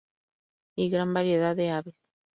[0.75, 2.13] Y gran variedad de aves.